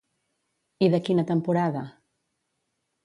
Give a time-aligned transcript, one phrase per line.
[0.85, 1.85] I de quina temporada?